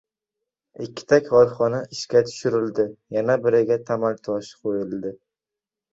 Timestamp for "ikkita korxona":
0.85-1.81